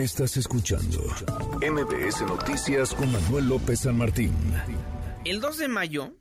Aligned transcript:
Estás 0.00 0.38
escuchando 0.38 0.98
MBS 1.60 2.22
Noticias 2.22 2.94
con 2.94 3.12
Manuel 3.12 3.50
López 3.50 3.80
San 3.80 3.98
Martín. 3.98 4.32
El 5.26 5.42
2 5.42 5.58
de 5.58 5.68
mayo, 5.68 6.16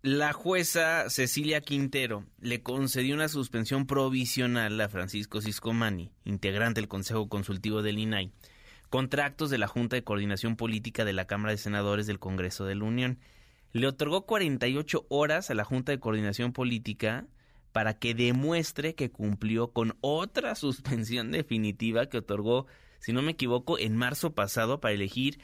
la 0.00 0.32
jueza 0.32 1.10
Cecilia 1.10 1.60
Quintero 1.60 2.24
le 2.40 2.62
concedió 2.62 3.14
una 3.14 3.28
suspensión 3.28 3.86
provisional 3.86 4.80
a 4.80 4.88
Francisco 4.88 5.42
Ciscomani, 5.42 6.10
integrante 6.24 6.80
del 6.80 6.88
Consejo 6.88 7.28
Consultivo 7.28 7.82
del 7.82 7.98
INAI, 7.98 8.32
contra 8.88 9.26
actos 9.26 9.50
de 9.50 9.58
la 9.58 9.68
Junta 9.68 9.96
de 9.96 10.04
Coordinación 10.04 10.56
Política 10.56 11.04
de 11.04 11.12
la 11.12 11.26
Cámara 11.26 11.52
de 11.52 11.58
Senadores 11.58 12.06
del 12.06 12.18
Congreso 12.18 12.64
de 12.64 12.76
la 12.76 12.84
Unión. 12.84 13.18
Le 13.72 13.88
otorgó 13.88 14.24
48 14.24 15.04
horas 15.10 15.50
a 15.50 15.54
la 15.54 15.64
Junta 15.64 15.92
de 15.92 16.00
Coordinación 16.00 16.54
Política 16.54 17.26
para 17.72 17.98
que 17.98 18.14
demuestre 18.14 18.94
que 18.94 19.10
cumplió 19.10 19.74
con 19.74 19.98
otra 20.00 20.54
suspensión 20.54 21.30
definitiva 21.30 22.06
que 22.06 22.16
otorgó, 22.16 22.66
si 22.98 23.12
no 23.12 23.22
me 23.22 23.32
equivoco, 23.32 23.78
en 23.78 23.96
marzo 23.96 24.34
pasado 24.34 24.80
para 24.80 24.94
elegir 24.94 25.40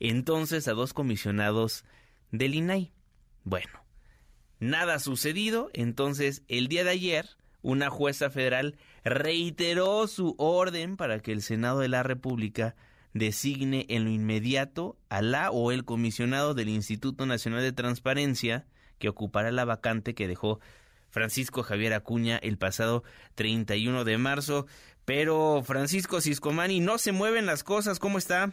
entonces 0.00 0.68
a 0.68 0.72
dos 0.72 0.92
comisionados 0.92 1.84
del 2.30 2.54
INAI. 2.54 2.92
Bueno, 3.44 3.84
nada 4.60 4.94
ha 4.94 4.98
sucedido, 4.98 5.70
entonces 5.72 6.42
el 6.48 6.68
día 6.68 6.84
de 6.84 6.90
ayer 6.90 7.28
una 7.62 7.90
jueza 7.90 8.30
federal 8.30 8.76
reiteró 9.04 10.06
su 10.06 10.34
orden 10.38 10.96
para 10.96 11.20
que 11.20 11.32
el 11.32 11.42
Senado 11.42 11.80
de 11.80 11.88
la 11.88 12.02
República 12.02 12.76
designe 13.14 13.86
en 13.88 14.04
lo 14.04 14.10
inmediato 14.10 14.96
a 15.08 15.22
la 15.22 15.50
o 15.50 15.72
el 15.72 15.84
comisionado 15.84 16.54
del 16.54 16.68
Instituto 16.68 17.26
Nacional 17.26 17.62
de 17.62 17.72
Transparencia 17.72 18.66
que 18.98 19.08
ocupará 19.08 19.50
la 19.50 19.64
vacante 19.64 20.14
que 20.14 20.28
dejó 20.28 20.60
Francisco 21.10 21.62
Javier 21.62 21.94
Acuña 21.94 22.36
el 22.36 22.58
pasado 22.58 23.02
31 23.34 24.04
de 24.04 24.18
marzo. 24.18 24.66
Pero 25.08 25.62
Francisco 25.62 26.20
Ciscomani, 26.20 26.80
no 26.80 26.98
se 26.98 27.12
mueven 27.12 27.46
las 27.46 27.64
cosas, 27.64 27.98
¿cómo 27.98 28.18
está? 28.18 28.50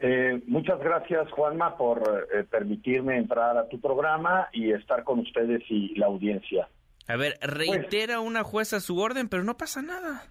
Eh, 0.00 0.42
muchas 0.48 0.80
gracias, 0.80 1.30
Juanma, 1.30 1.76
por 1.76 2.02
eh, 2.34 2.42
permitirme 2.50 3.16
entrar 3.16 3.56
a 3.56 3.68
tu 3.68 3.80
programa 3.80 4.48
y 4.52 4.72
estar 4.72 5.04
con 5.04 5.20
ustedes 5.20 5.62
y 5.68 5.94
la 5.94 6.06
audiencia. 6.06 6.68
A 7.06 7.14
ver, 7.14 7.38
reitera 7.42 8.16
pues 8.16 8.26
una 8.26 8.42
jueza 8.42 8.80
su 8.80 8.98
orden, 8.98 9.28
pero 9.28 9.44
no 9.44 9.56
pasa 9.56 9.82
nada. 9.82 10.24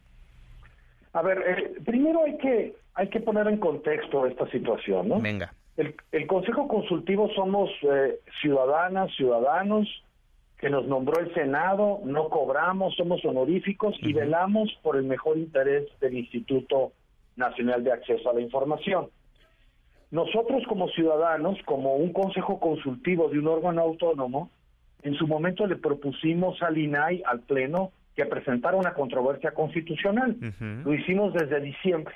A 1.13 1.21
ver, 1.21 1.37
eh, 1.47 1.81
primero 1.85 2.25
hay 2.25 2.37
que 2.37 2.75
hay 2.95 3.07
que 3.07 3.21
poner 3.21 3.47
en 3.47 3.57
contexto 3.57 4.25
esta 4.25 4.51
situación, 4.51 5.07
¿no? 5.07 5.21
Venga. 5.21 5.53
El, 5.77 5.95
el 6.11 6.27
Consejo 6.27 6.67
Consultivo 6.67 7.29
somos 7.35 7.69
ciudadanas, 8.41 9.09
ciudadanos 9.15 9.87
que 10.59 10.69
nos 10.69 10.85
nombró 10.85 11.21
el 11.21 11.33
Senado, 11.33 12.01
no 12.03 12.27
cobramos, 12.27 12.95
somos 12.95 13.23
honoríficos 13.23 13.95
y 14.01 14.11
velamos 14.11 14.69
por 14.83 14.97
el 14.97 15.03
mejor 15.03 15.37
interés 15.37 15.87
del 16.01 16.17
Instituto 16.17 16.91
Nacional 17.37 17.83
de 17.83 17.93
Acceso 17.93 18.29
a 18.29 18.33
la 18.33 18.41
Información. 18.41 19.07
Nosotros 20.11 20.63
como 20.67 20.89
ciudadanos, 20.89 21.57
como 21.65 21.95
un 21.95 22.11
consejo 22.11 22.59
consultivo 22.59 23.29
de 23.29 23.39
un 23.39 23.47
órgano 23.47 23.81
autónomo, 23.81 24.49
en 25.01 25.13
su 25.15 25.27
momento 25.27 25.65
le 25.65 25.77
propusimos 25.77 26.61
al 26.61 26.77
INAI, 26.77 27.23
al 27.25 27.39
Pleno, 27.41 27.93
que 28.15 28.25
presentara 28.25 28.75
una 28.75 28.93
controversia 28.93 29.51
constitucional. 29.51 30.35
Lo 30.59 30.93
hicimos 30.93 31.33
desde 31.33 31.61
diciembre. 31.61 32.13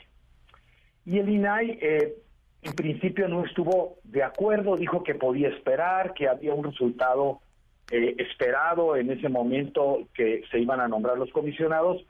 Y 1.06 1.20
el 1.20 1.30
INAI, 1.30 1.80
eh, 1.82 2.16
en 2.64 2.74
principio, 2.74 3.30
no 3.30 3.46
estuvo 3.46 4.00
de 4.04 4.24
acuerdo, 4.24 4.76
dijo 4.76 5.02
que 5.04 5.16
podía 5.16 5.48
esperar, 5.48 6.14
que 6.14 6.28
había 6.28 6.54
un 6.54 6.66
resultado 6.66 7.40
eh, 7.96 8.16
esperado 8.18 8.96
en 8.96 9.12
ese 9.12 9.30
momento 9.30 10.00
que 10.16 10.42
se 10.50 10.58
iban 10.58 10.80
a 10.80 10.88
nombrar 10.88 11.16
los 11.16 11.30
comisionados 11.32 12.04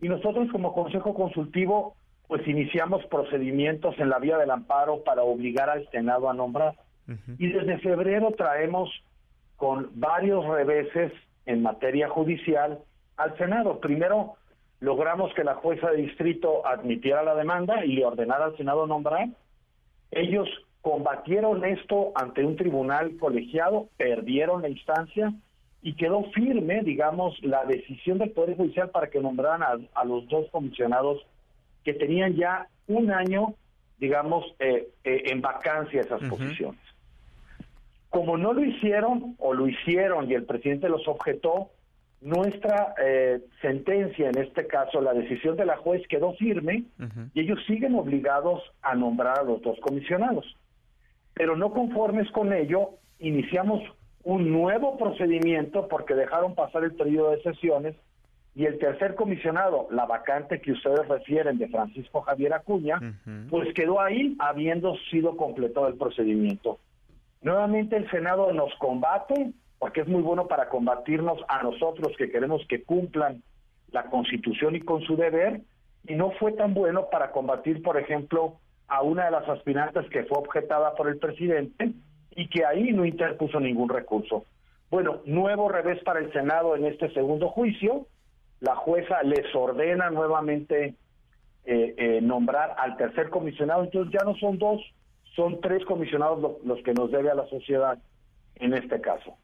y 0.00 0.08
nosotros 0.08 0.48
como 0.50 0.74
Consejo 0.74 1.14
Consultivo 1.14 1.94
pues 2.26 2.44
iniciamos 2.48 3.06
procedimientos 3.06 3.94
en 4.00 4.08
la 4.08 4.18
vía 4.18 4.38
del 4.38 4.50
amparo 4.50 5.04
para 5.04 5.22
obligar 5.22 5.70
al 5.70 5.88
Senado 5.90 6.28
a 6.28 6.34
nombrar. 6.34 6.74
Y 7.38 7.46
desde 7.46 7.78
febrero 7.78 8.32
traemos 8.36 8.90
con 9.54 9.90
varios 9.94 10.44
reveses 10.46 11.12
en 11.46 11.62
materia 11.62 12.08
judicial 12.08 12.80
al 13.16 13.38
Senado. 13.38 13.78
Primero 13.78 14.34
logramos 14.80 15.32
que 15.34 15.44
la 15.44 15.54
jueza 15.54 15.92
de 15.92 16.02
distrito 16.02 16.66
admitiera 16.66 17.22
la 17.22 17.36
demanda 17.36 17.84
y 17.84 17.92
le 17.92 18.04
ordenara 18.04 18.46
al 18.46 18.56
Senado 18.56 18.88
nombrar. 18.88 19.28
Ellos 20.10 20.48
combatieron 20.82 21.64
esto 21.64 22.12
ante 22.14 22.44
un 22.44 22.56
tribunal 22.56 23.16
colegiado, 23.18 23.88
perdieron 23.96 24.62
la 24.62 24.68
instancia 24.68 25.32
y 25.82 25.94
quedó 25.94 26.24
firme, 26.32 26.82
digamos, 26.82 27.38
la 27.42 27.64
decisión 27.64 28.18
del 28.18 28.30
Poder 28.30 28.56
Judicial 28.56 28.90
para 28.90 29.08
que 29.08 29.20
nombraran 29.20 29.62
a, 29.62 30.04
los 30.04 30.28
dos 30.28 30.46
comisionados 30.50 31.24
que 31.84 31.94
tenían 31.94 32.34
ya 32.34 32.68
un 32.86 33.10
año, 33.10 33.54
digamos, 33.98 34.44
eh, 34.58 34.88
eh, 35.04 35.22
en 35.26 35.40
vacancia 35.40 36.00
esas 36.00 36.22
posiciones. 36.28 36.80
Como 38.10 38.36
no 38.36 38.52
lo 38.52 38.64
hicieron, 38.64 39.36
o 39.38 39.54
lo 39.54 39.68
hicieron 39.68 40.30
y 40.30 40.34
el 40.34 40.44
presidente 40.44 40.88
los 40.88 41.06
objetó, 41.08 41.70
nuestra 42.20 42.94
eh, 43.02 43.40
sentencia, 43.62 44.28
en 44.28 44.38
este 44.38 44.66
caso 44.66 45.00
la 45.00 45.14
decisión 45.14 45.56
de 45.56 45.64
la 45.64 45.78
juez, 45.78 46.06
quedó 46.06 46.34
firme 46.34 46.84
y 47.32 47.40
ellos 47.40 47.58
siguen 47.66 47.94
obligados 47.94 48.62
a 48.82 48.94
nombrar 48.94 49.38
a 49.38 49.42
los 49.42 49.62
dos 49.62 49.78
comisionados 49.80 50.44
pero 51.40 51.56
no 51.56 51.72
conformes 51.72 52.30
con 52.32 52.52
ello, 52.52 52.98
iniciamos 53.18 53.80
un 54.24 54.52
nuevo 54.52 54.98
procedimiento 54.98 55.88
porque 55.88 56.14
dejaron 56.14 56.54
pasar 56.54 56.84
el 56.84 56.92
periodo 56.92 57.30
de 57.30 57.40
sesiones 57.42 57.96
y 58.54 58.66
el 58.66 58.78
tercer 58.78 59.14
comisionado, 59.14 59.88
la 59.90 60.04
vacante 60.04 60.60
que 60.60 60.72
ustedes 60.72 61.08
refieren 61.08 61.56
de 61.56 61.68
Francisco 61.68 62.20
Javier 62.20 62.52
Acuña, 62.52 63.00
pues 63.48 63.72
quedó 63.72 64.02
ahí 64.02 64.36
habiendo 64.38 64.94
sido 65.10 65.34
completado 65.38 65.88
el 65.88 65.94
procedimiento. 65.94 66.78
Nuevamente 67.40 67.96
el 67.96 68.10
Senado 68.10 68.52
nos 68.52 68.74
combate, 68.74 69.52
porque 69.78 70.02
es 70.02 70.08
muy 70.08 70.20
bueno 70.20 70.46
para 70.46 70.68
combatirnos 70.68 71.38
a 71.48 71.62
nosotros 71.62 72.12
que 72.18 72.30
queremos 72.30 72.60
que 72.68 72.82
cumplan 72.82 73.42
la 73.92 74.10
Constitución 74.10 74.76
y 74.76 74.80
con 74.82 75.00
su 75.04 75.16
deber, 75.16 75.62
y 76.06 76.16
no 76.16 76.32
fue 76.32 76.52
tan 76.52 76.74
bueno 76.74 77.08
para 77.10 77.32
combatir, 77.32 77.82
por 77.82 77.98
ejemplo, 77.98 78.58
a 78.90 79.02
una 79.02 79.26
de 79.26 79.30
las 79.30 79.48
aspirantes 79.48 80.08
que 80.10 80.24
fue 80.24 80.38
objetada 80.38 80.94
por 80.94 81.08
el 81.08 81.18
presidente 81.18 81.92
y 82.32 82.48
que 82.48 82.66
ahí 82.66 82.92
no 82.92 83.04
interpuso 83.04 83.60
ningún 83.60 83.88
recurso. 83.88 84.44
Bueno, 84.90 85.20
nuevo 85.24 85.68
revés 85.68 86.02
para 86.02 86.18
el 86.18 86.32
Senado 86.32 86.74
en 86.74 86.84
este 86.84 87.12
segundo 87.14 87.48
juicio. 87.48 88.06
La 88.58 88.74
jueza 88.74 89.22
les 89.22 89.54
ordena 89.54 90.10
nuevamente 90.10 90.96
eh, 91.64 91.94
eh, 91.96 92.20
nombrar 92.20 92.74
al 92.78 92.96
tercer 92.96 93.30
comisionado, 93.30 93.84
entonces 93.84 94.12
ya 94.12 94.24
no 94.24 94.36
son 94.36 94.58
dos, 94.58 94.82
son 95.36 95.60
tres 95.60 95.84
comisionados 95.84 96.58
los 96.64 96.82
que 96.82 96.92
nos 96.92 97.10
debe 97.12 97.30
a 97.30 97.34
la 97.34 97.46
sociedad 97.48 97.98
en 98.56 98.74
este 98.74 99.00
caso. 99.00 99.36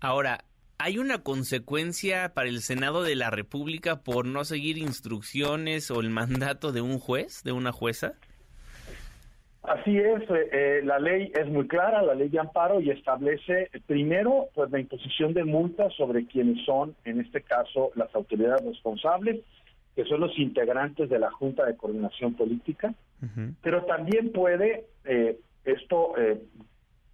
Ahora, 0.00 0.38
¿Hay 0.80 0.98
una 0.98 1.24
consecuencia 1.24 2.34
para 2.34 2.48
el 2.48 2.62
Senado 2.62 3.02
de 3.02 3.16
la 3.16 3.30
República 3.30 4.04
por 4.04 4.26
no 4.26 4.44
seguir 4.44 4.78
instrucciones 4.78 5.90
o 5.90 5.98
el 5.98 6.08
mandato 6.08 6.70
de 6.70 6.80
un 6.80 7.00
juez, 7.00 7.42
de 7.42 7.50
una 7.50 7.72
jueza? 7.72 8.14
Así 9.68 9.98
es, 9.98 10.22
eh, 10.30 10.48
eh, 10.50 10.80
la 10.82 10.98
ley 10.98 11.30
es 11.38 11.46
muy 11.46 11.68
clara, 11.68 12.02
la 12.02 12.14
ley 12.14 12.30
de 12.30 12.38
amparo, 12.38 12.80
y 12.80 12.90
establece 12.90 13.68
primero 13.86 14.48
pues 14.54 14.70
la 14.70 14.80
imposición 14.80 15.34
de 15.34 15.44
multas 15.44 15.92
sobre 15.94 16.26
quienes 16.26 16.64
son, 16.64 16.96
en 17.04 17.20
este 17.20 17.42
caso, 17.42 17.90
las 17.94 18.14
autoridades 18.14 18.64
responsables, 18.64 19.40
que 19.94 20.04
son 20.04 20.20
los 20.20 20.38
integrantes 20.38 21.10
de 21.10 21.18
la 21.18 21.30
Junta 21.30 21.66
de 21.66 21.76
Coordinación 21.76 22.34
Política, 22.34 22.94
pero 23.62 23.84
también 23.84 24.32
puede 24.32 24.86
eh, 25.04 25.38
esto 25.64 26.14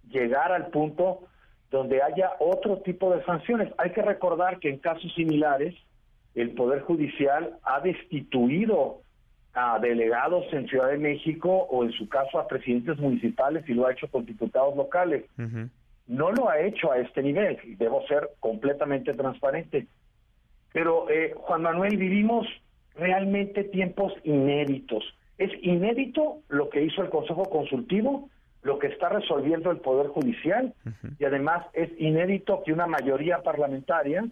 llegar 0.09 0.51
al 0.51 0.67
punto 0.67 1.21
donde 1.71 2.01
haya 2.03 2.33
otro 2.39 2.77
tipo 2.77 3.11
de 3.11 3.23
sanciones. 3.25 3.73
Hay 3.79 3.91
que 3.91 4.03
recordar 4.03 4.59
que 4.59 4.69
en 4.69 4.77
casos 4.77 5.11
similares 5.15 5.75
el 6.35 6.51
Poder 6.51 6.81
Judicial 6.81 7.57
ha 7.63 7.81
destituido 7.81 9.01
a 9.55 9.79
delegados 9.79 10.45
en 10.51 10.67
Ciudad 10.67 10.89
de 10.89 10.97
México 10.97 11.49
o 11.49 11.85
en 11.85 11.91
su 11.93 12.09
caso 12.09 12.39
a 12.39 12.47
presidentes 12.47 12.99
municipales 12.99 13.63
y 13.67 13.73
lo 13.73 13.87
ha 13.87 13.93
hecho 13.93 14.09
con 14.09 14.25
diputados 14.25 14.75
locales. 14.75 15.23
No 16.07 16.31
lo 16.31 16.49
ha 16.49 16.59
hecho 16.59 16.91
a 16.91 16.99
este 16.99 17.23
nivel, 17.23 17.57
debo 17.77 18.05
ser 18.05 18.29
completamente 18.39 19.13
transparente. 19.13 19.87
Pero, 20.73 21.09
eh, 21.09 21.33
Juan 21.35 21.61
Manuel, 21.61 21.95
vivimos 21.95 22.45
realmente 22.95 23.63
tiempos 23.63 24.13
inéditos. 24.23 25.03
Es 25.37 25.51
inédito 25.63 26.41
lo 26.49 26.69
que 26.69 26.83
hizo 26.83 27.01
el 27.01 27.09
Consejo 27.09 27.45
Consultivo, 27.45 28.29
lo 28.61 28.77
que 28.77 28.87
está 28.87 29.07
resolviendo 29.09 29.71
el 29.71 29.77
Poder 29.77 30.07
Judicial, 30.07 30.73
y 31.17 31.23
además 31.23 31.65
es 31.73 31.89
inédito 31.97 32.61
que 32.65 32.73
una 32.73 32.87
mayoría 32.87 33.41
parlamentaria 33.41 34.25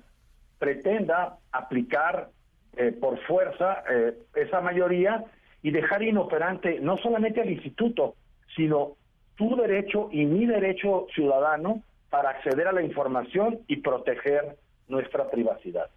pretenda 0.59 1.37
aplicar 1.51 2.29
eh, 2.77 2.91
por 2.91 3.19
fuerza 3.25 3.83
eh, 3.89 4.17
esa 4.35 4.61
mayoría 4.61 5.23
y 5.61 5.71
dejar 5.71 6.03
inoperante 6.03 6.79
no 6.79 6.97
solamente 6.97 7.41
al 7.41 7.49
instituto, 7.49 8.15
sino 8.55 8.93
tu 9.35 9.55
derecho 9.55 10.09
y 10.11 10.25
mi 10.25 10.45
derecho 10.45 11.07
ciudadano 11.13 11.81
para 12.09 12.31
acceder 12.31 12.67
a 12.67 12.71
la 12.71 12.83
información 12.83 13.59
y 13.67 13.77
proteger 13.77 14.57
nuestra 14.87 15.29
privacidad. 15.29 15.89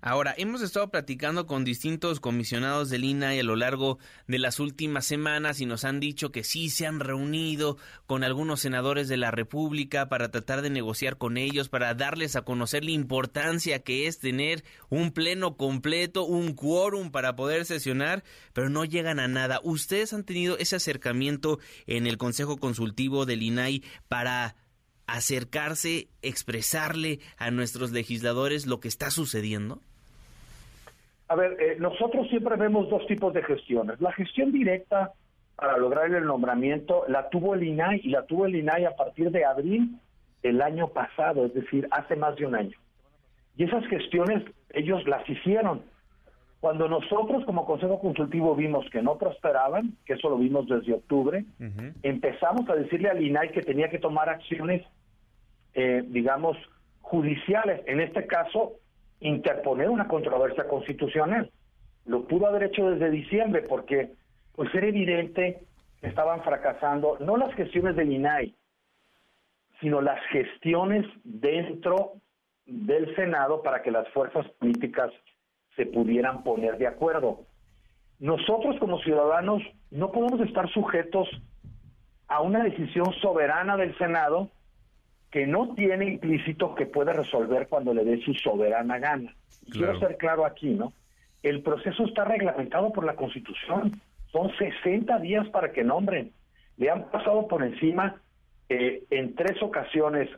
Ahora, 0.00 0.32
hemos 0.38 0.62
estado 0.62 0.90
platicando 0.92 1.48
con 1.48 1.64
distintos 1.64 2.20
comisionados 2.20 2.88
del 2.88 3.02
INAI 3.02 3.40
a 3.40 3.42
lo 3.42 3.56
largo 3.56 3.98
de 4.28 4.38
las 4.38 4.60
últimas 4.60 5.04
semanas 5.06 5.60
y 5.60 5.66
nos 5.66 5.84
han 5.84 5.98
dicho 5.98 6.30
que 6.30 6.44
sí 6.44 6.70
se 6.70 6.86
han 6.86 7.00
reunido 7.00 7.78
con 8.06 8.22
algunos 8.22 8.60
senadores 8.60 9.08
de 9.08 9.16
la 9.16 9.32
República 9.32 10.08
para 10.08 10.30
tratar 10.30 10.62
de 10.62 10.70
negociar 10.70 11.18
con 11.18 11.36
ellos, 11.36 11.68
para 11.68 11.94
darles 11.94 12.36
a 12.36 12.42
conocer 12.42 12.84
la 12.84 12.92
importancia 12.92 13.80
que 13.80 14.06
es 14.06 14.20
tener 14.20 14.62
un 14.88 15.10
pleno 15.10 15.56
completo, 15.56 16.24
un 16.24 16.54
quórum 16.54 17.10
para 17.10 17.34
poder 17.34 17.64
sesionar, 17.64 18.22
pero 18.52 18.70
no 18.70 18.84
llegan 18.84 19.18
a 19.18 19.26
nada. 19.26 19.60
¿Ustedes 19.64 20.12
han 20.12 20.22
tenido 20.22 20.58
ese 20.58 20.76
acercamiento 20.76 21.58
en 21.88 22.06
el 22.06 22.18
Consejo 22.18 22.58
Consultivo 22.58 23.26
del 23.26 23.42
INAI 23.42 23.82
para 24.06 24.54
acercarse, 25.08 26.08
expresarle 26.22 27.18
a 27.38 27.50
nuestros 27.50 27.90
legisladores 27.90 28.66
lo 28.66 28.78
que 28.78 28.88
está 28.88 29.10
sucediendo? 29.10 29.80
A 31.28 31.34
ver, 31.34 31.60
eh, 31.60 31.76
nosotros 31.78 32.28
siempre 32.28 32.56
vemos 32.56 32.88
dos 32.88 33.06
tipos 33.06 33.34
de 33.34 33.42
gestiones. 33.42 34.00
La 34.00 34.12
gestión 34.12 34.52
directa 34.52 35.12
para 35.56 35.76
lograr 35.76 36.10
el 36.12 36.24
nombramiento 36.24 37.04
la 37.08 37.28
tuvo 37.28 37.54
el 37.54 37.64
INAI 37.64 38.00
y 38.04 38.10
la 38.10 38.24
tuvo 38.24 38.46
el 38.46 38.54
INAI 38.54 38.84
a 38.84 38.96
partir 38.96 39.30
de 39.30 39.44
abril 39.44 39.98
del 40.42 40.62
año 40.62 40.88
pasado, 40.88 41.46
es 41.46 41.54
decir, 41.54 41.88
hace 41.90 42.16
más 42.16 42.36
de 42.36 42.46
un 42.46 42.54
año. 42.54 42.76
Y 43.56 43.64
esas 43.64 43.84
gestiones 43.88 44.44
ellos 44.70 45.06
las 45.06 45.28
hicieron. 45.28 45.82
Cuando 46.60 46.88
nosotros 46.88 47.44
como 47.44 47.66
Consejo 47.66 48.00
Consultivo 48.00 48.54
vimos 48.54 48.88
que 48.90 49.02
no 49.02 49.18
prosperaban, 49.18 49.96
que 50.06 50.14
eso 50.14 50.28
lo 50.28 50.38
vimos 50.38 50.66
desde 50.68 50.94
octubre, 50.94 51.44
empezamos 52.02 52.68
a 52.68 52.74
decirle 52.74 53.08
al 53.08 53.22
INAI 53.22 53.52
que 53.52 53.62
tenía 53.62 53.88
que 53.90 53.98
tomar 53.98 54.28
acciones 54.28 54.82
eh, 55.74 56.02
digamos, 56.06 56.56
judiciales, 57.00 57.82
en 57.86 58.00
este 58.00 58.26
caso, 58.26 58.74
interponer 59.20 59.88
una 59.90 60.08
controversia 60.08 60.68
constitucional. 60.68 61.50
Lo 62.06 62.24
pudo 62.24 62.46
haber 62.46 62.64
hecho 62.64 62.90
desde 62.90 63.10
diciembre 63.10 63.62
porque 63.62 64.12
pues 64.54 64.74
era 64.74 64.86
evidente 64.86 65.60
que 66.00 66.06
estaban 66.06 66.42
fracasando 66.42 67.16
no 67.20 67.36
las 67.36 67.54
gestiones 67.54 67.96
del 67.96 68.12
INAI, 68.12 68.54
sino 69.80 70.00
las 70.00 70.20
gestiones 70.26 71.06
dentro 71.24 72.14
del 72.66 73.14
Senado 73.16 73.62
para 73.62 73.82
que 73.82 73.90
las 73.90 74.08
fuerzas 74.08 74.46
políticas 74.58 75.10
se 75.76 75.86
pudieran 75.86 76.42
poner 76.42 76.76
de 76.78 76.86
acuerdo. 76.86 77.46
Nosotros 78.18 78.76
como 78.80 78.98
ciudadanos 79.00 79.62
no 79.90 80.10
podemos 80.10 80.40
estar 80.40 80.68
sujetos 80.70 81.28
a 82.26 82.42
una 82.42 82.62
decisión 82.62 83.12
soberana 83.22 83.76
del 83.76 83.96
Senado 83.96 84.50
que 85.30 85.46
no 85.46 85.74
tiene 85.74 86.06
implícito 86.06 86.74
que 86.74 86.86
puede 86.86 87.12
resolver 87.12 87.68
cuando 87.68 87.92
le 87.92 88.04
dé 88.04 88.20
su 88.22 88.34
soberana 88.34 88.98
gana. 88.98 89.34
Quiero 89.70 89.98
ser 89.98 90.16
claro 90.16 90.46
aquí, 90.46 90.70
¿no? 90.70 90.92
El 91.42 91.62
proceso 91.62 92.04
está 92.04 92.24
reglamentado 92.24 92.90
por 92.92 93.04
la 93.04 93.14
Constitución. 93.14 94.00
Son 94.32 94.50
60 94.56 95.18
días 95.18 95.46
para 95.48 95.72
que 95.72 95.84
nombren. 95.84 96.32
Le 96.76 96.90
han 96.90 97.10
pasado 97.10 97.46
por 97.46 97.62
encima 97.62 98.20
eh, 98.68 99.04
en 99.10 99.34
tres 99.34 99.62
ocasiones, 99.62 100.28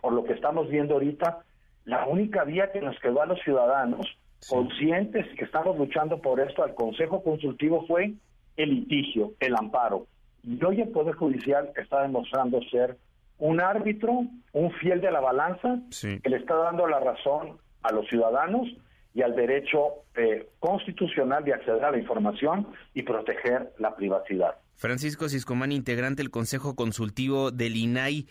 por 0.00 0.12
lo 0.12 0.24
que 0.24 0.34
estamos 0.34 0.68
viendo 0.68 0.94
ahorita, 0.94 1.44
la 1.84 2.06
única 2.06 2.44
vía 2.44 2.70
que 2.70 2.80
nos 2.80 2.98
quedó 3.00 3.22
a 3.22 3.26
los 3.26 3.40
ciudadanos, 3.40 4.06
conscientes 4.48 5.26
que 5.36 5.44
estamos 5.44 5.76
luchando 5.78 6.20
por 6.20 6.40
esto, 6.40 6.62
al 6.62 6.74
Consejo 6.74 7.22
Consultivo 7.22 7.86
fue 7.86 8.12
el 8.56 8.70
litigio, 8.70 9.32
el 9.40 9.54
amparo. 9.56 10.06
Y 10.44 10.62
hoy 10.64 10.82
el 10.82 10.88
Poder 10.88 11.14
Judicial 11.14 11.70
está 11.76 12.02
demostrando 12.02 12.60
ser 12.70 12.96
un 13.38 13.60
árbitro, 13.60 14.24
un 14.52 14.72
fiel 14.72 15.00
de 15.00 15.10
la 15.10 15.20
balanza, 15.20 15.78
que 16.00 16.28
le 16.28 16.36
está 16.36 16.54
dando 16.54 16.86
la 16.86 17.00
razón 17.00 17.58
a 17.82 17.92
los 17.92 18.06
ciudadanos 18.08 18.68
y 19.14 19.22
al 19.22 19.34
derecho 19.34 20.04
eh, 20.14 20.48
constitucional 20.58 21.44
de 21.44 21.54
acceder 21.54 21.84
a 21.84 21.90
la 21.90 21.98
información 21.98 22.68
y 22.94 23.02
proteger 23.02 23.72
la 23.78 23.96
privacidad. 23.96 24.56
Francisco 24.74 25.28
Ciscomán, 25.28 25.72
integrante 25.72 26.22
del 26.22 26.30
Consejo 26.30 26.76
Consultivo 26.76 27.50
del 27.50 27.76
INAI. 27.76 28.26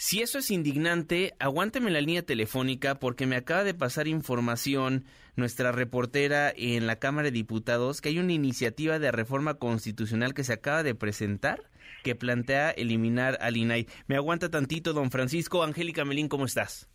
Si 0.00 0.22
eso 0.22 0.38
es 0.38 0.52
indignante, 0.52 1.34
aguánteme 1.40 1.90
la 1.90 2.00
línea 2.00 2.22
telefónica 2.22 3.00
porque 3.00 3.26
me 3.26 3.34
acaba 3.34 3.64
de 3.64 3.74
pasar 3.74 4.06
información 4.06 5.02
nuestra 5.34 5.72
reportera 5.72 6.52
en 6.56 6.86
la 6.86 7.00
Cámara 7.00 7.24
de 7.24 7.32
Diputados 7.32 8.00
que 8.00 8.10
hay 8.10 8.20
una 8.20 8.32
iniciativa 8.32 9.00
de 9.00 9.10
reforma 9.10 9.54
constitucional 9.54 10.34
que 10.34 10.44
se 10.44 10.52
acaba 10.52 10.84
de 10.84 10.94
presentar 10.94 11.64
que 12.04 12.14
plantea 12.14 12.70
eliminar 12.70 13.38
al 13.40 13.56
INAI. 13.56 13.88
Me 14.06 14.14
aguanta 14.14 14.52
tantito, 14.52 14.92
don 14.92 15.10
Francisco. 15.10 15.64
Angélica 15.64 16.04
Melín, 16.04 16.28
¿cómo 16.28 16.44
estás? 16.44 16.88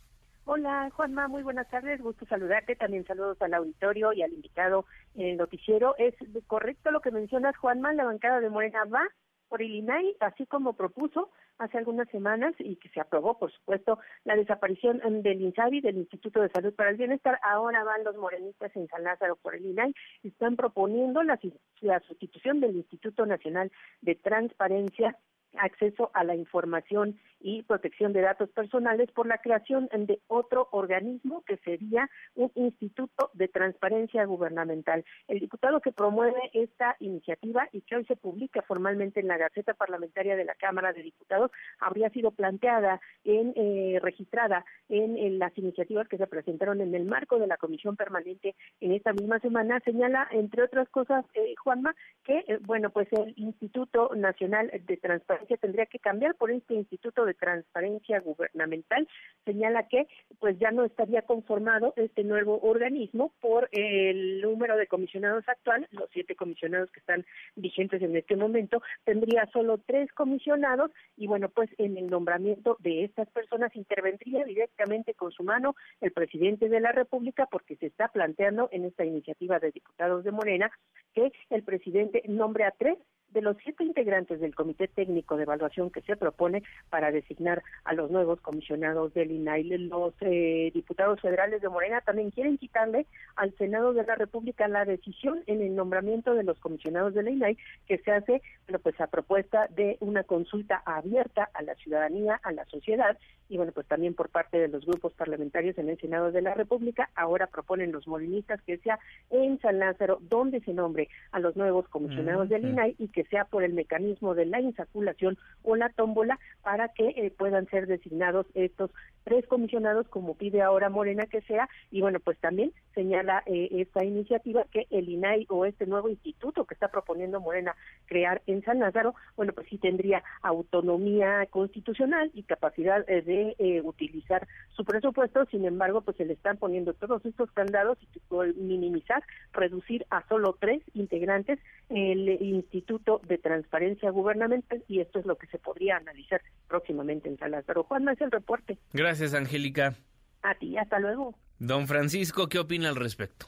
Hola, 0.46 0.88
Juanma, 0.94 1.28
muy 1.28 1.42
buenas 1.42 1.68
tardes. 1.68 2.00
Gusto 2.00 2.24
saludarte. 2.24 2.74
También 2.74 3.04
saludos 3.04 3.36
al 3.42 3.52
auditorio 3.52 4.14
y 4.14 4.22
al 4.22 4.32
invitado 4.32 4.86
en 5.14 5.26
el 5.26 5.36
noticiero. 5.36 5.94
Es 5.98 6.14
correcto 6.46 6.90
lo 6.90 7.02
que 7.02 7.10
mencionas, 7.10 7.54
Juanma. 7.58 7.92
La 7.92 8.04
bancada 8.04 8.40
de 8.40 8.48
Morena 8.48 8.82
va 8.86 9.06
por 9.54 9.62
el 9.62 9.72
INAI, 9.72 10.16
así 10.18 10.46
como 10.46 10.72
propuso 10.72 11.30
hace 11.58 11.78
algunas 11.78 12.08
semanas 12.08 12.54
y 12.58 12.74
que 12.74 12.88
se 12.88 12.98
aprobó, 12.98 13.38
por 13.38 13.52
supuesto, 13.52 14.00
la 14.24 14.34
desaparición 14.34 15.00
del 15.22 15.42
INSABI, 15.42 15.80
del 15.80 15.98
Instituto 15.98 16.40
de 16.40 16.48
Salud 16.48 16.74
para 16.74 16.90
el 16.90 16.96
Bienestar. 16.96 17.38
Ahora 17.40 17.84
van 17.84 18.02
los 18.02 18.16
morenistas 18.16 18.74
en 18.74 18.88
San 18.88 19.04
Lázaro 19.04 19.36
por 19.36 19.54
el 19.54 19.64
INAI. 19.64 19.94
Están 20.24 20.56
proponiendo 20.56 21.22
la, 21.22 21.38
la 21.82 22.00
sustitución 22.00 22.58
del 22.58 22.74
Instituto 22.74 23.26
Nacional 23.26 23.70
de 24.00 24.16
Transparencia 24.16 25.16
acceso 25.56 26.10
a 26.14 26.24
la 26.24 26.34
información 26.34 27.16
y 27.44 27.62
protección 27.62 28.14
de 28.14 28.22
datos 28.22 28.48
personales 28.50 29.12
por 29.12 29.26
la 29.26 29.36
creación 29.36 29.86
de 29.92 30.18
otro 30.28 30.66
organismo 30.72 31.44
que 31.46 31.58
sería 31.58 32.08
un 32.34 32.50
instituto 32.54 33.30
de 33.34 33.48
transparencia 33.48 34.24
gubernamental. 34.24 35.04
El 35.28 35.40
diputado 35.40 35.80
que 35.80 35.92
promueve 35.92 36.40
esta 36.54 36.96
iniciativa 37.00 37.68
y 37.70 37.82
que 37.82 37.96
hoy 37.96 38.06
se 38.06 38.16
publica 38.16 38.62
formalmente 38.62 39.20
en 39.20 39.28
la 39.28 39.36
Gaceta 39.36 39.74
Parlamentaria 39.74 40.36
de 40.36 40.46
la 40.46 40.54
Cámara 40.54 40.94
de 40.94 41.02
Diputados 41.02 41.50
habría 41.80 42.08
sido 42.08 42.30
planteada 42.30 42.98
en 43.24 43.52
eh, 43.56 44.00
registrada 44.00 44.64
en, 44.88 45.38
las 45.38 45.56
iniciativas 45.58 46.08
que 46.08 46.16
se 46.16 46.26
presentaron 46.26 46.80
en 46.80 46.94
el 46.94 47.04
marco 47.04 47.38
de 47.38 47.46
la 47.46 47.58
Comisión 47.58 47.94
Permanente 47.94 48.54
en 48.80 48.92
esta 48.92 49.12
misma 49.12 49.38
semana 49.40 49.80
señala 49.84 50.28
entre 50.30 50.62
otras 50.62 50.88
cosas 50.88 51.26
eh, 51.34 51.54
Juanma 51.62 51.94
que 52.24 52.38
eh, 52.46 52.58
bueno 52.62 52.88
pues 52.88 53.08
el 53.12 53.34
Instituto 53.36 54.12
Nacional 54.14 54.70
de 54.86 54.96
Transparencia 54.96 55.58
tendría 55.58 55.84
que 55.86 55.98
cambiar 55.98 56.36
por 56.36 56.50
este 56.50 56.72
Instituto 56.74 57.26
de 57.26 57.33
Transparencia 57.34 58.20
Gubernamental. 58.20 59.08
Señala 59.44 59.88
que 59.88 60.06
pues 60.38 60.58
ya 60.58 60.70
no 60.70 60.84
estaría 60.84 61.22
conformado 61.22 61.92
este 61.96 62.24
nuevo 62.24 62.58
organismo 62.62 63.32
por 63.40 63.68
el 63.72 64.40
número 64.40 64.76
de 64.76 64.86
comisionados 64.86 65.48
actual, 65.48 65.86
los 65.90 66.08
siete 66.12 66.34
comisionados 66.34 66.90
que 66.90 67.00
están 67.00 67.24
vigentes 67.56 68.02
en 68.02 68.16
este 68.16 68.36
momento, 68.36 68.82
tendría 69.04 69.46
solo 69.52 69.78
tres 69.78 70.10
comisionados 70.12 70.90
y 71.16 71.26
bueno, 71.26 71.48
pues 71.48 71.70
en 71.78 71.96
el 71.96 72.08
nombramiento 72.08 72.76
de 72.80 73.04
estas 73.04 73.28
personas 73.30 73.74
intervendría 73.76 74.44
directamente 74.44 75.14
con 75.14 75.32
su 75.32 75.42
mano 75.42 75.74
el 76.00 76.12
presidente 76.12 76.68
de 76.68 76.80
la 76.80 76.92
República 76.92 77.46
porque 77.50 77.76
se 77.76 77.86
está 77.86 78.08
planteando 78.08 78.68
en 78.72 78.84
esta 78.84 79.04
iniciativa 79.04 79.58
de 79.58 79.72
diputados 79.72 80.24
de 80.24 80.32
Morena 80.32 80.70
que 81.14 81.32
el 81.50 81.62
presidente 81.62 82.22
nombre 82.28 82.64
a 82.64 82.72
tres 82.72 82.98
de 83.34 83.42
los 83.42 83.56
siete 83.62 83.84
integrantes 83.84 84.40
del 84.40 84.54
Comité 84.54 84.88
Técnico 84.88 85.36
de 85.36 85.42
Evaluación 85.42 85.90
que 85.90 86.00
se 86.02 86.16
propone 86.16 86.62
para 86.88 87.10
designar 87.10 87.62
a 87.84 87.92
los 87.92 88.10
nuevos 88.10 88.40
comisionados 88.40 89.12
del 89.12 89.32
INAI. 89.32 89.64
Los 89.64 90.14
eh, 90.20 90.70
diputados 90.72 91.20
federales 91.20 91.60
de 91.60 91.68
Morena 91.68 92.00
también 92.00 92.30
quieren 92.30 92.56
quitarle 92.56 93.06
al 93.36 93.54
Senado 93.56 93.92
de 93.92 94.04
la 94.04 94.14
República 94.14 94.68
la 94.68 94.84
decisión 94.84 95.42
en 95.46 95.60
el 95.60 95.74
nombramiento 95.74 96.34
de 96.34 96.44
los 96.44 96.58
comisionados 96.58 97.14
del 97.14 97.28
INAI 97.28 97.58
que 97.86 97.98
se 97.98 98.12
hace 98.12 98.40
bueno, 98.66 98.78
pues 98.78 98.98
a 99.00 99.08
propuesta 99.08 99.66
de 99.68 99.98
una 100.00 100.22
consulta 100.22 100.82
abierta 100.86 101.50
a 101.52 101.62
la 101.62 101.74
ciudadanía, 101.74 102.40
a 102.42 102.52
la 102.52 102.64
sociedad 102.66 103.18
y 103.48 103.56
bueno, 103.56 103.72
pues 103.72 103.86
también 103.86 104.14
por 104.14 104.30
parte 104.30 104.58
de 104.58 104.68
los 104.68 104.86
grupos 104.86 105.12
parlamentarios 105.12 105.76
en 105.78 105.88
el 105.88 105.98
Senado 106.00 106.32
de 106.32 106.40
la 106.40 106.54
República. 106.54 107.10
Ahora 107.14 107.46
proponen 107.46 107.92
los 107.92 108.06
molinistas 108.06 108.62
que 108.62 108.78
sea 108.78 108.98
en 109.30 109.60
San 109.60 109.78
Lázaro 109.78 110.18
donde 110.22 110.60
se 110.60 110.72
nombre 110.72 111.08
a 111.32 111.40
los 111.40 111.56
nuevos 111.56 111.88
comisionados 111.88 112.48
del 112.48 112.64
INAI 112.64 112.96
y 112.98 113.08
que 113.08 113.23
sea 113.24 113.44
por 113.44 113.64
el 113.64 113.72
mecanismo 113.72 114.34
de 114.34 114.46
la 114.46 114.60
insaculación 114.60 115.38
o 115.62 115.76
la 115.76 115.88
tómbola 115.90 116.38
para 116.62 116.88
que 116.88 117.08
eh, 117.08 117.32
puedan 117.36 117.66
ser 117.68 117.86
designados 117.86 118.46
estos 118.54 118.90
tres 119.24 119.46
comisionados 119.46 120.06
como 120.08 120.34
pide 120.34 120.62
ahora 120.62 120.90
Morena 120.90 121.26
que 121.26 121.40
sea. 121.42 121.68
Y 121.90 122.00
bueno 122.00 122.20
pues 122.20 122.38
también 122.38 122.72
señala 122.94 123.42
eh, 123.46 123.68
esta 123.72 124.04
iniciativa 124.04 124.64
que 124.70 124.86
el 124.90 125.08
INAI 125.08 125.46
o 125.48 125.64
este 125.64 125.86
nuevo 125.86 126.08
instituto 126.08 126.64
que 126.64 126.74
está 126.74 126.88
proponiendo 126.88 127.40
Morena 127.40 127.74
crear 128.06 128.42
en 128.46 128.62
San 128.62 128.80
Lázaro 128.80 129.14
bueno 129.36 129.52
pues 129.52 129.68
sí 129.68 129.78
tendría 129.78 130.22
autonomía 130.42 131.46
constitucional 131.50 132.30
y 132.34 132.42
capacidad 132.42 133.04
eh, 133.08 133.22
de 133.22 133.80
utilizar 133.82 134.46
su 134.76 134.84
presupuesto 134.84 135.44
sin 135.46 135.64
embargo 135.64 136.00
pues 136.02 136.16
se 136.16 136.24
le 136.24 136.34
están 136.34 136.56
poniendo 136.56 136.94
todos 136.94 137.24
estos 137.24 137.50
candados 137.52 137.98
y 138.02 138.60
minimizar 138.60 139.22
reducir 139.52 140.06
a 140.10 140.26
solo 140.28 140.56
tres 140.58 140.82
integrantes 140.94 141.58
el 141.88 142.28
instituto 142.42 143.20
de 143.26 143.38
transparencia 143.38 144.10
gubernamental 144.10 144.82
y 144.88 145.00
esto 145.00 145.18
es 145.18 145.26
lo 145.26 145.36
que 145.36 145.46
se 145.46 145.58
podría 145.58 145.96
analizar 145.96 146.40
próximamente 146.68 147.28
en 147.28 147.38
Salas. 147.38 147.64
Pero 147.66 147.84
Juan, 147.84 148.08
es 148.08 148.20
el 148.20 148.30
reporte. 148.30 148.78
Gracias, 148.92 149.34
Angélica. 149.34 149.94
A 150.42 150.54
ti, 150.54 150.76
hasta 150.76 150.98
luego. 150.98 151.34
Don 151.58 151.86
Francisco, 151.86 152.48
¿qué 152.48 152.58
opina 152.58 152.88
al 152.88 152.96
respecto? 152.96 153.46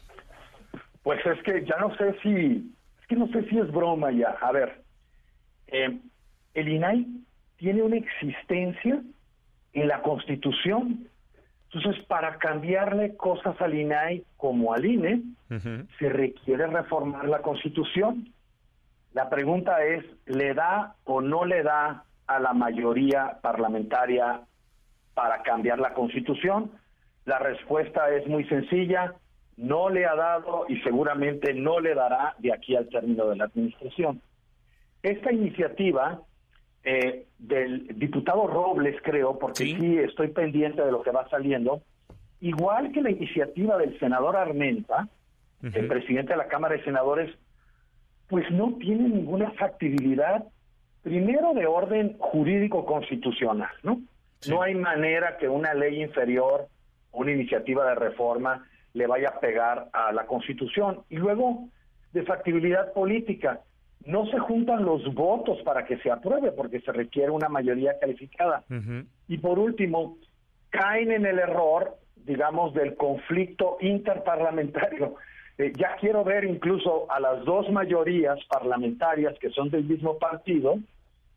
Pues 1.02 1.24
es 1.26 1.42
que 1.42 1.64
ya 1.64 1.76
no 1.78 1.94
sé 1.96 2.16
si, 2.22 2.74
es 3.00 3.06
que 3.08 3.16
no 3.16 3.28
sé 3.28 3.48
si 3.48 3.58
es 3.58 3.70
broma 3.70 4.10
ya. 4.10 4.30
A 4.40 4.52
ver, 4.52 4.82
eh, 5.68 5.98
el 6.54 6.68
INAI 6.68 7.06
tiene 7.56 7.82
una 7.82 7.96
existencia 7.96 9.02
en 9.72 9.88
la 9.88 10.02
Constitución. 10.02 11.08
Entonces, 11.72 12.04
para 12.06 12.38
cambiarle 12.38 13.16
cosas 13.16 13.60
al 13.60 13.74
INAI 13.74 14.24
como 14.36 14.72
al 14.72 14.84
INE, 14.84 15.22
se 15.98 16.08
requiere 16.08 16.66
reformar 16.66 17.28
la 17.28 17.42
Constitución. 17.42 18.32
La 19.12 19.28
pregunta 19.28 19.84
es, 19.84 20.04
¿le 20.26 20.54
da 20.54 20.94
o 21.04 21.20
no 21.20 21.44
le 21.44 21.62
da 21.62 22.04
a 22.26 22.40
la 22.40 22.52
mayoría 22.52 23.38
parlamentaria 23.42 24.42
para 25.14 25.42
cambiar 25.42 25.78
la 25.78 25.94
Constitución? 25.94 26.70
La 27.24 27.38
respuesta 27.38 28.10
es 28.10 28.26
muy 28.26 28.44
sencilla, 28.44 29.14
no 29.56 29.88
le 29.88 30.06
ha 30.06 30.14
dado 30.14 30.66
y 30.68 30.80
seguramente 30.82 31.52
no 31.54 31.80
le 31.80 31.94
dará 31.94 32.34
de 32.38 32.52
aquí 32.52 32.76
al 32.76 32.88
término 32.88 33.26
de 33.26 33.36
la 33.36 33.44
administración. 33.44 34.20
Esta 35.02 35.32
iniciativa 35.32 36.20
eh, 36.88 37.26
del 37.36 37.98
diputado 37.98 38.46
Robles, 38.46 38.94
creo, 39.02 39.40
porque 39.40 39.64
¿Sí? 39.64 39.98
estoy 39.98 40.28
pendiente 40.28 40.82
de 40.82 40.92
lo 40.92 41.02
que 41.02 41.10
va 41.10 41.28
saliendo, 41.28 41.82
igual 42.40 42.92
que 42.92 43.02
la 43.02 43.10
iniciativa 43.10 43.76
del 43.76 43.98
senador 43.98 44.36
Armenta, 44.36 45.08
el 45.62 45.88
presidente 45.88 46.34
de 46.34 46.36
la 46.36 46.46
Cámara 46.46 46.76
de 46.76 46.84
Senadores, 46.84 47.36
pues 48.28 48.48
no 48.52 48.74
tiene 48.78 49.08
ninguna 49.08 49.50
factibilidad, 49.52 50.44
primero 51.02 51.54
de 51.54 51.66
orden 51.66 52.16
jurídico 52.18 52.86
constitucional, 52.86 53.70
¿no? 53.82 54.00
No 54.48 54.62
hay 54.62 54.76
manera 54.76 55.38
que 55.38 55.48
una 55.48 55.74
ley 55.74 56.00
inferior, 56.00 56.68
una 57.10 57.32
iniciativa 57.32 57.84
de 57.88 57.96
reforma, 57.96 58.64
le 58.92 59.08
vaya 59.08 59.30
a 59.30 59.40
pegar 59.40 59.88
a 59.92 60.12
la 60.12 60.26
Constitución. 60.26 61.00
Y 61.08 61.16
luego, 61.16 61.68
de 62.12 62.22
factibilidad 62.22 62.92
política, 62.92 63.62
no 64.06 64.26
se 64.26 64.38
juntan 64.38 64.84
los 64.84 65.12
votos 65.14 65.60
para 65.62 65.84
que 65.84 65.98
se 65.98 66.10
apruebe, 66.10 66.52
porque 66.52 66.80
se 66.80 66.92
requiere 66.92 67.30
una 67.30 67.48
mayoría 67.48 67.98
calificada. 67.98 68.64
Y 69.28 69.38
por 69.38 69.58
último, 69.58 70.16
caen 70.70 71.12
en 71.12 71.26
el 71.26 71.38
error, 71.38 71.96
digamos, 72.24 72.72
del 72.74 72.96
conflicto 72.96 73.76
interparlamentario. 73.80 75.14
Eh, 75.58 75.72
ya 75.74 75.96
quiero 75.98 76.22
ver 76.22 76.44
incluso 76.44 77.10
a 77.10 77.18
las 77.18 77.42
dos 77.46 77.70
mayorías 77.70 78.38
parlamentarias 78.44 79.38
que 79.38 79.48
son 79.48 79.70
del 79.70 79.84
mismo 79.84 80.18
partido 80.18 80.76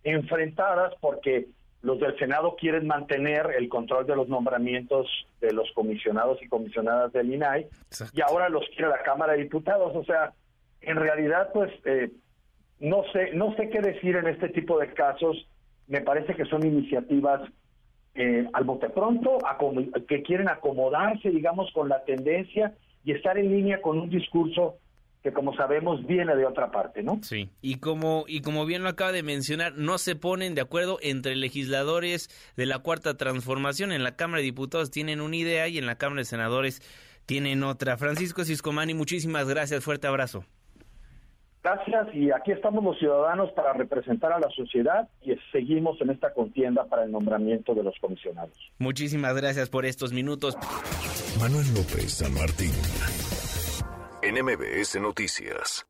enfrentadas 0.03 0.93
porque 0.99 1.47
los 1.81 2.01
del 2.01 2.17
Senado 2.17 2.57
quieren 2.59 2.85
mantener 2.85 3.51
el 3.57 3.69
control 3.69 4.05
de 4.05 4.17
los 4.17 4.27
nombramientos 4.27 5.07
de 5.39 5.53
los 5.53 5.71
comisionados 5.71 6.41
y 6.43 6.49
comisionadas 6.49 7.13
del 7.13 7.33
INAI 7.33 7.67
y 8.11 8.19
ahora 8.19 8.49
los 8.49 8.65
quiere 8.75 8.89
la 8.89 9.03
Cámara 9.03 9.33
de 9.33 9.43
Diputados. 9.43 9.95
O 9.95 10.03
sea, 10.03 10.33
en 10.81 10.97
realidad, 10.97 11.51
pues 11.53 11.71
eh, 11.85 12.11
no 12.79 13.03
sé, 13.11 13.31
no 13.33 13.55
sé 13.55 13.69
qué 13.69 13.81
decir 13.81 14.15
en 14.15 14.27
este 14.27 14.49
tipo 14.49 14.79
de 14.79 14.93
casos. 14.93 15.47
Me 15.87 16.01
parece 16.01 16.35
que 16.35 16.45
son 16.45 16.65
iniciativas 16.65 17.41
eh, 18.15 18.47
al 18.53 18.63
bote 18.63 18.89
pronto, 18.89 19.37
que 20.07 20.23
quieren 20.23 20.49
acomodarse, 20.49 21.29
digamos, 21.29 21.71
con 21.73 21.89
la 21.89 22.03
tendencia 22.03 22.73
y 23.03 23.11
estar 23.11 23.37
en 23.37 23.51
línea 23.51 23.81
con 23.81 23.99
un 23.99 24.09
discurso 24.09 24.75
que 25.23 25.33
como 25.33 25.53
sabemos 25.53 26.05
viene 26.05 26.35
de 26.35 26.45
otra 26.45 26.71
parte, 26.71 27.03
¿no? 27.03 27.19
Sí, 27.23 27.49
y 27.61 27.75
como, 27.75 28.23
y 28.27 28.41
como 28.41 28.65
bien 28.65 28.83
lo 28.83 28.89
acaba 28.89 29.11
de 29.11 29.23
mencionar, 29.23 29.73
no 29.75 29.97
se 29.97 30.15
ponen 30.15 30.55
de 30.55 30.61
acuerdo 30.61 30.97
entre 31.01 31.35
legisladores 31.35 32.29
de 32.55 32.65
la 32.65 32.79
Cuarta 32.79 33.17
Transformación. 33.17 33.91
En 33.91 34.03
la 34.03 34.15
Cámara 34.15 34.39
de 34.39 34.45
Diputados 34.45 34.91
tienen 34.91 35.19
una 35.19 35.35
idea 35.35 35.67
y 35.67 35.77
en 35.77 35.85
la 35.85 35.95
Cámara 35.95 36.21
de 36.21 36.25
Senadores 36.25 36.81
tienen 37.25 37.63
otra. 37.63 37.97
Francisco 37.97 38.45
Ciscomani, 38.45 38.93
muchísimas 38.93 39.47
gracias, 39.47 39.83
fuerte 39.83 40.07
abrazo. 40.07 40.45
Gracias 41.61 42.07
y 42.13 42.31
aquí 42.31 42.51
estamos 42.51 42.83
los 42.83 42.97
ciudadanos 42.99 43.51
para 43.51 43.73
representar 43.73 44.31
a 44.31 44.39
la 44.39 44.49
sociedad 44.51 45.09
y 45.21 45.35
seguimos 45.51 45.99
en 46.01 46.09
esta 46.09 46.33
contienda 46.33 46.85
para 46.85 47.03
el 47.03 47.11
nombramiento 47.11 47.75
de 47.75 47.83
los 47.83 47.95
comisionados. 47.99 48.55
Muchísimas 48.77 49.35
gracias 49.35 49.69
por 49.69 49.85
estos 49.85 50.13
minutos. 50.13 50.57
Manuel 51.39 51.67
López 51.75 52.13
San 52.13 52.33
Martín. 52.33 52.71
NMBS 54.23 55.01
Noticias. 55.01 55.88